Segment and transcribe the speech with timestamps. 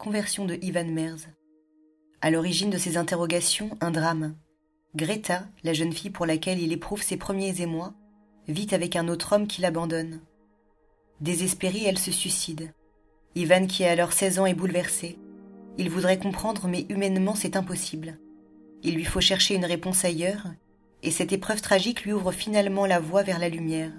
[0.00, 1.28] Conversion de Ivan Merz.
[2.22, 4.34] À l'origine de ces interrogations, un drame.
[4.96, 7.92] Greta, la jeune fille pour laquelle il éprouve ses premiers émois,
[8.48, 10.22] vit avec un autre homme qui l'abandonne.
[11.20, 12.72] Désespérée, elle se suicide.
[13.34, 15.18] Ivan, qui a alors 16 ans, est bouleversé.
[15.76, 18.18] Il voudrait comprendre, mais humainement, c'est impossible.
[18.82, 20.46] Il lui faut chercher une réponse ailleurs,
[21.02, 23.92] et cette épreuve tragique lui ouvre finalement la voie vers la lumière.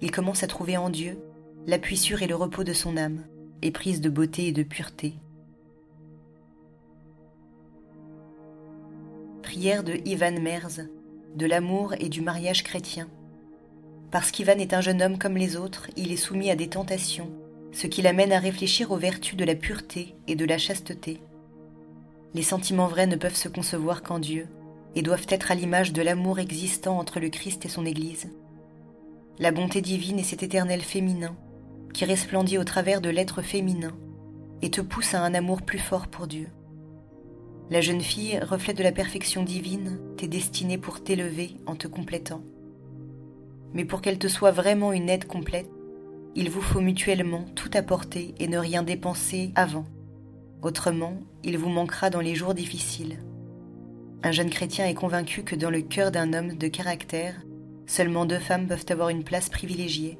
[0.00, 1.18] Il commence à trouver en Dieu
[1.66, 3.24] l'appui sûr et le repos de son âme,
[3.62, 5.14] éprise de beauté et de pureté.
[9.42, 10.86] Prière de Ivan Merz,
[11.34, 13.08] de l'amour et du mariage chrétien.
[14.12, 17.30] Parce qu'Ivan est un jeune homme comme les autres, il est soumis à des tentations,
[17.72, 21.20] ce qui l'amène à réfléchir aux vertus de la pureté et de la chasteté.
[22.34, 24.46] Les sentiments vrais ne peuvent se concevoir qu'en Dieu,
[24.94, 28.30] et doivent être à l'image de l'amour existant entre le Christ et son Église
[29.38, 31.36] la bonté divine est cet éternel féminin
[31.92, 33.92] qui resplendit au travers de l'être féminin
[34.62, 36.48] et te pousse à un amour plus fort pour Dieu.
[37.70, 42.42] La jeune fille, reflet de la perfection divine, t'est destinée pour t'élever en te complétant.
[43.74, 45.68] Mais pour qu'elle te soit vraiment une aide complète,
[46.34, 49.86] il vous faut mutuellement tout apporter et ne rien dépenser avant.
[50.62, 53.18] Autrement, il vous manquera dans les jours difficiles.
[54.22, 57.34] Un jeune chrétien est convaincu que dans le cœur d'un homme de caractère,
[57.86, 60.18] Seulement deux femmes peuvent avoir une place privilégiée.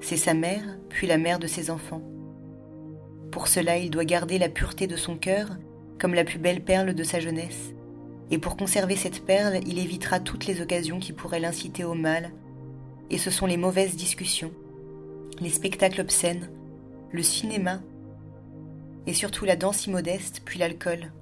[0.00, 2.02] C'est sa mère, puis la mère de ses enfants.
[3.30, 5.50] Pour cela, il doit garder la pureté de son cœur
[6.00, 7.74] comme la plus belle perle de sa jeunesse.
[8.30, 12.30] Et pour conserver cette perle, il évitera toutes les occasions qui pourraient l'inciter au mal.
[13.10, 14.52] Et ce sont les mauvaises discussions,
[15.40, 16.48] les spectacles obscènes,
[17.12, 17.80] le cinéma,
[19.06, 21.12] et surtout la danse immodeste, puis l'alcool.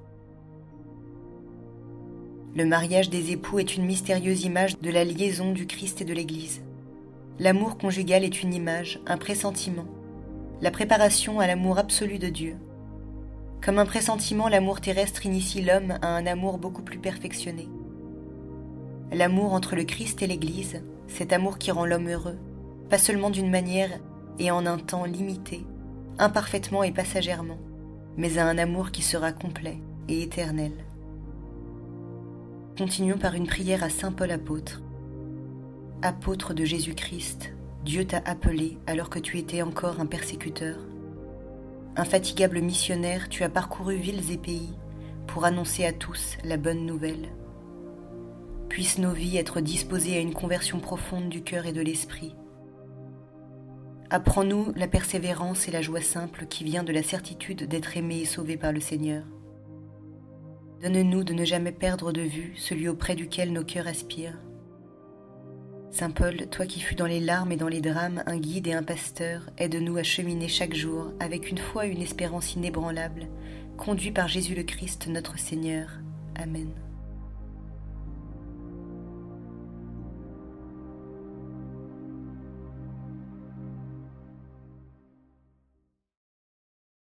[2.58, 6.12] Le mariage des époux est une mystérieuse image de la liaison du Christ et de
[6.12, 6.60] l'Église.
[7.38, 9.86] L'amour conjugal est une image, un pressentiment,
[10.60, 12.56] la préparation à l'amour absolu de Dieu.
[13.64, 17.68] Comme un pressentiment, l'amour terrestre initie l'homme à un amour beaucoup plus perfectionné.
[19.12, 22.40] L'amour entre le Christ et l'Église, cet amour qui rend l'homme heureux,
[22.90, 24.00] pas seulement d'une manière
[24.40, 25.64] et en un temps limité,
[26.18, 27.58] imparfaitement et passagèrement,
[28.16, 29.78] mais à un amour qui sera complet
[30.08, 30.72] et éternel.
[32.78, 34.82] Continuons par une prière à Saint Paul apôtre.
[36.00, 37.52] Apôtre de Jésus-Christ,
[37.84, 40.76] Dieu t'a appelé alors que tu étais encore un persécuteur.
[41.96, 44.78] Infatigable missionnaire, tu as parcouru villes et pays
[45.26, 47.30] pour annoncer à tous la bonne nouvelle.
[48.68, 52.36] Puissent nos vies être disposées à une conversion profonde du cœur et de l'esprit.
[54.08, 58.24] Apprends-nous la persévérance et la joie simple qui vient de la certitude d'être aimé et
[58.24, 59.24] sauvé par le Seigneur.
[60.82, 64.38] Donne-nous de ne jamais perdre de vue celui auprès duquel nos cœurs aspirent.
[65.90, 68.74] Saint Paul, toi qui fus dans les larmes et dans les drames un guide et
[68.74, 73.26] un pasteur, aide-nous à cheminer chaque jour avec une foi et une espérance inébranlable,
[73.76, 75.88] conduits par Jésus le Christ notre Seigneur.
[76.36, 76.70] Amen.